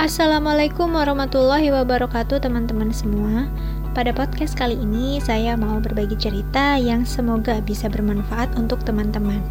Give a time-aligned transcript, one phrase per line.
[0.00, 3.52] Assalamualaikum warahmatullahi wabarakatuh teman-teman semua.
[3.92, 9.44] Pada podcast kali ini saya mau berbagi cerita yang semoga bisa bermanfaat untuk teman-teman.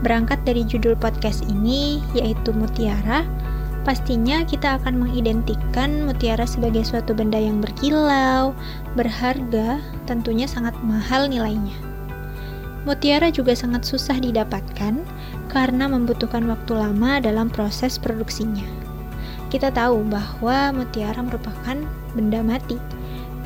[0.00, 3.28] Berangkat dari judul podcast ini yaitu Mutiara
[3.84, 8.56] Pastinya kita akan mengidentikan mutiara sebagai suatu benda yang berkilau,
[8.96, 9.76] berharga,
[10.08, 11.76] tentunya sangat mahal nilainya.
[12.88, 15.04] Mutiara juga sangat susah didapatkan
[15.52, 18.89] karena membutuhkan waktu lama dalam proses produksinya
[19.50, 21.76] kita tahu bahwa mutiara merupakan
[22.14, 22.78] benda mati.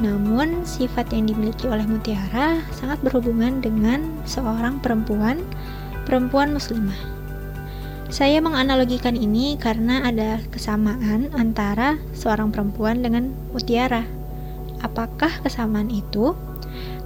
[0.04, 5.40] Namun, sifat yang dimiliki oleh mutiara sangat berhubungan dengan seorang perempuan,
[6.04, 6.98] perempuan muslimah.
[8.12, 14.04] Saya menganalogikan ini karena ada kesamaan antara seorang perempuan dengan mutiara.
[14.84, 16.36] Apakah kesamaan itu?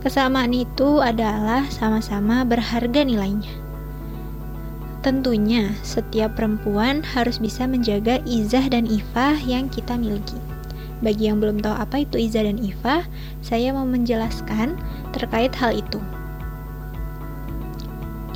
[0.02, 3.67] Kesamaan itu adalah sama-sama berharga nilainya.
[5.08, 10.36] Tentunya, setiap perempuan harus bisa menjaga izah dan ifah yang kita miliki.
[11.00, 13.08] Bagi yang belum tahu apa itu izah dan ifah,
[13.40, 14.76] saya mau menjelaskan
[15.16, 15.96] terkait hal itu.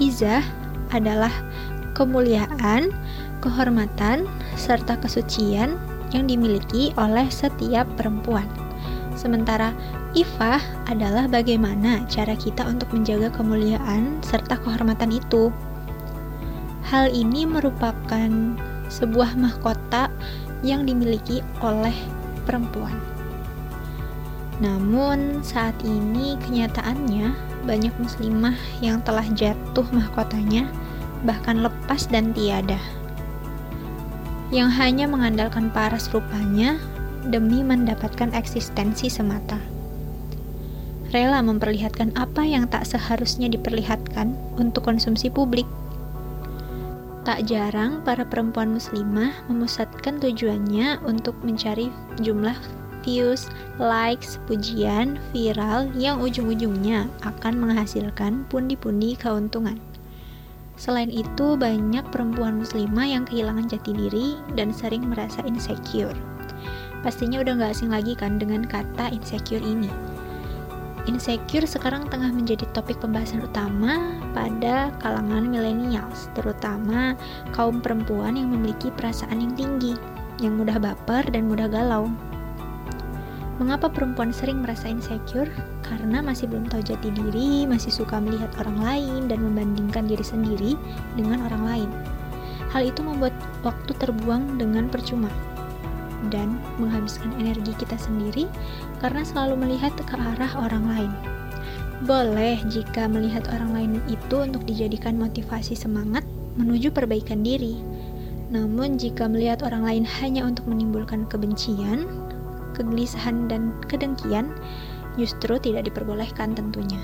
[0.01, 0.41] Izah
[0.97, 1.29] adalah
[1.93, 2.89] kemuliaan,
[3.45, 4.25] kehormatan,
[4.57, 5.77] serta kesucian
[6.17, 8.49] yang dimiliki oleh setiap perempuan.
[9.13, 9.77] Sementara
[10.17, 15.53] ifah adalah bagaimana cara kita untuk menjaga kemuliaan serta kehormatan itu.
[16.83, 18.31] Hal ini merupakan
[18.91, 20.11] sebuah mahkota
[20.67, 21.95] yang dimiliki oleh
[22.45, 22.99] perempuan.
[24.63, 27.35] Namun, saat ini kenyataannya
[27.67, 30.71] banyak muslimah yang telah jatuh mahkotanya,
[31.27, 32.79] bahkan lepas dan tiada,
[34.51, 36.79] yang hanya mengandalkan paras rupanya
[37.27, 39.59] demi mendapatkan eksistensi semata.
[41.15, 45.69] Rela memperlihatkan apa yang tak seharusnya diperlihatkan untuk konsumsi publik
[47.23, 51.87] Tak jarang para perempuan muslimah memusatkan tujuannya untuk mencari
[52.19, 52.59] jumlah
[53.07, 53.47] views,
[53.79, 59.79] likes, pujian, viral yang ujung-ujungnya akan menghasilkan pundi-pundi keuntungan.
[60.75, 66.19] Selain itu, banyak perempuan muslimah yang kehilangan jati diri dan sering merasa insecure.
[67.07, 70.12] Pastinya udah gak asing lagi kan dengan kata insecure ini
[71.11, 77.19] insecure sekarang tengah menjadi topik pembahasan utama pada kalangan millennials, terutama
[77.51, 79.95] kaum perempuan yang memiliki perasaan yang tinggi,
[80.39, 82.07] yang mudah baper dan mudah galau.
[83.61, 85.51] Mengapa perempuan sering merasa insecure?
[85.87, 90.73] Karena masih belum tahu jati diri, masih suka melihat orang lain dan membandingkan diri sendiri
[91.15, 91.91] dengan orang lain.
[92.73, 95.29] Hal itu membuat waktu terbuang dengan percuma
[96.31, 98.47] dan menghabiskan energi kita sendiri
[99.03, 101.13] karena selalu melihat ke arah orang lain.
[102.03, 106.27] Boleh jika melihat orang lain itu untuk dijadikan motivasi semangat
[106.59, 107.79] menuju perbaikan diri.
[108.53, 112.05] Namun jika melihat orang lain hanya untuk menimbulkan kebencian,
[112.77, 114.53] kegelisahan dan kedengkian,
[115.17, 117.01] justru tidak diperbolehkan tentunya.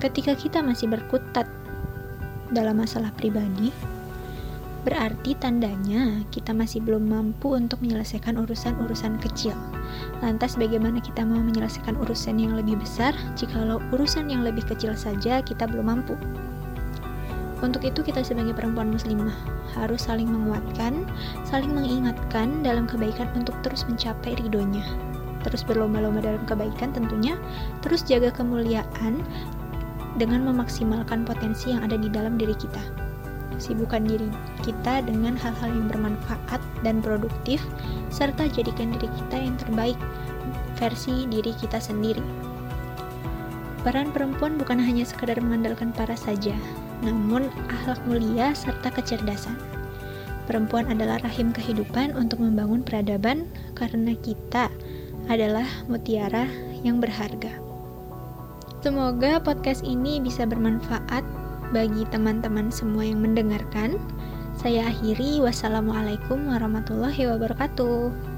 [0.00, 1.48] Ketika kita masih berkutat
[2.54, 3.74] dalam masalah pribadi,
[4.86, 9.50] Berarti tandanya kita masih belum mampu untuk menyelesaikan urusan-urusan kecil.
[10.22, 15.42] Lantas bagaimana kita mau menyelesaikan urusan yang lebih besar jikalau urusan yang lebih kecil saja
[15.42, 16.14] kita belum mampu?
[17.66, 19.34] Untuk itu kita sebagai perempuan muslimah
[19.74, 21.02] harus saling menguatkan,
[21.42, 24.86] saling mengingatkan dalam kebaikan untuk terus mencapai ridhonya.
[25.42, 27.34] Terus berlomba-lomba dalam kebaikan tentunya,
[27.82, 29.18] terus jaga kemuliaan
[30.14, 33.05] dengan memaksimalkan potensi yang ada di dalam diri kita
[33.56, 34.28] sibukkan diri
[34.62, 37.60] kita dengan hal-hal yang bermanfaat dan produktif,
[38.08, 39.98] serta jadikan diri kita yang terbaik
[40.76, 42.22] versi diri kita sendiri.
[43.86, 46.54] Peran perempuan bukan hanya sekadar mengandalkan paras saja,
[47.06, 49.54] namun akhlak mulia serta kecerdasan.
[50.46, 54.70] Perempuan adalah rahim kehidupan untuk membangun peradaban karena kita
[55.26, 56.46] adalah mutiara
[56.86, 57.50] yang berharga.
[58.78, 61.26] Semoga podcast ini bisa bermanfaat
[61.76, 64.00] bagi teman-teman semua yang mendengarkan.
[64.56, 68.35] Saya akhiri, wassalamualaikum warahmatullahi wabarakatuh.